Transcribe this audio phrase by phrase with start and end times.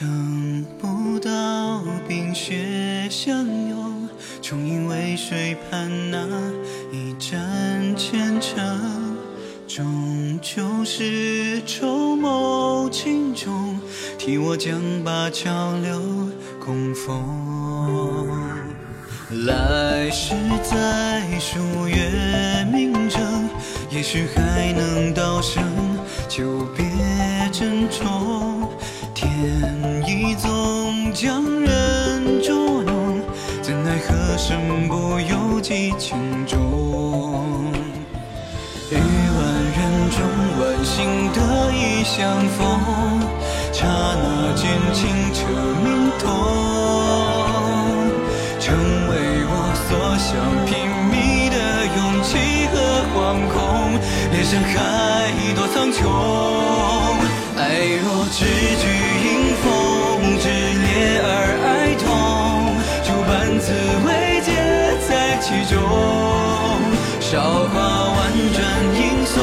[0.00, 4.08] 等不到冰雪相拥，
[4.40, 6.24] 终因为水畔那
[6.92, 9.16] 一盏虔诚，
[9.66, 13.76] 终究是筹谋情重，
[14.16, 16.00] 替我将灞桥留
[16.64, 18.28] 供奉。
[19.48, 23.48] 来世再数月明争，
[23.90, 25.60] 也许还能道声
[26.28, 26.86] 久别
[27.50, 28.47] 珍重。
[29.40, 29.72] 天
[30.04, 33.20] 意总将人捉弄，
[33.62, 36.58] 怎奈何身不由己情重。
[38.90, 38.98] 于万
[39.76, 40.18] 人中，
[40.58, 40.96] 万幸
[41.32, 41.38] 得
[41.70, 42.58] 以相逢，
[43.72, 45.46] 刹那间清澈
[45.84, 46.26] 明通。
[48.58, 48.74] 成
[49.08, 49.12] 为
[49.46, 49.52] 我
[49.86, 50.34] 所想，
[50.66, 50.74] 拼
[51.12, 51.56] 命的
[51.96, 52.74] 勇气和
[53.14, 53.16] 惶
[53.54, 53.56] 恐，
[54.32, 54.74] 连山海
[55.54, 57.07] 多苍穹。
[57.60, 58.86] 爱若知句
[59.26, 59.66] 迎风，
[60.38, 61.26] 炽烈而
[61.66, 62.06] 哀痛，
[63.02, 63.66] 诸般滋
[64.06, 64.08] 味
[64.46, 64.48] 皆
[65.08, 65.10] 在
[65.42, 65.74] 其中。
[67.20, 67.74] 韶华
[68.14, 68.16] 婉
[68.54, 68.56] 转
[68.94, 69.34] 吟诵，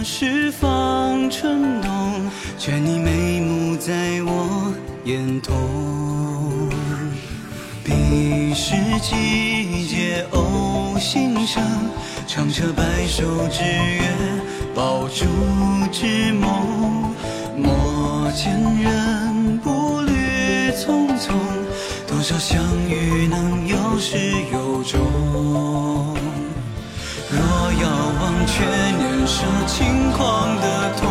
[0.00, 4.72] 了十方春冬，劝你眉目在我
[5.04, 6.70] 眼瞳。
[7.84, 11.62] 彼时季节偶心生，
[12.26, 14.00] 长车白首之约，
[14.74, 15.26] 抱柱
[15.92, 17.14] 之梦。
[17.58, 21.34] 莫见人步履匆匆，
[22.08, 24.16] 多少相遇能有始
[24.50, 25.69] 有终。
[28.52, 30.66] 却年少轻狂的
[30.98, 31.06] 痛，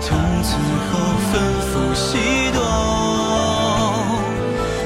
[0.00, 0.54] 从此
[0.86, 0.90] 后
[1.32, 1.32] 纷
[1.68, 2.06] 纷西
[2.54, 2.56] 东。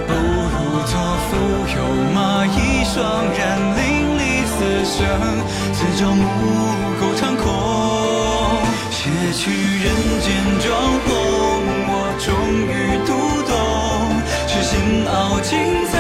[0.09, 0.11] 不
[0.53, 0.55] 如
[0.87, 0.93] 做
[1.29, 1.31] 蜉
[1.69, 1.75] 蝣
[2.15, 2.97] 马一双，
[3.37, 3.41] 然
[3.77, 3.81] 淋
[4.19, 4.55] 漓死
[4.85, 4.97] 生，
[5.75, 6.25] 此朝暮
[6.99, 7.45] 够长空。
[8.91, 9.01] 卸
[9.35, 9.43] 去
[9.85, 9.87] 人
[10.21, 10.27] 间
[10.61, 10.67] 妆
[11.05, 11.09] 红，
[11.89, 12.27] 我终
[12.67, 12.73] 于
[13.05, 13.11] 读
[13.51, 13.53] 懂，
[14.49, 14.73] 痴心
[15.07, 15.51] 傲尽
[15.87, 15.93] 才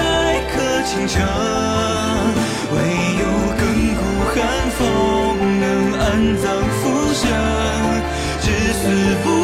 [0.50, 1.71] 可倾城。
[9.12, 9.41] 是不？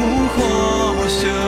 [0.00, 1.47] 无火，舍